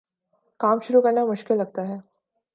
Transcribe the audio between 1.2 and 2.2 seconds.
مشکل لگتا ہے